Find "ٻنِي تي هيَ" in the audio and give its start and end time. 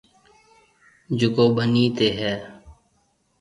1.55-2.33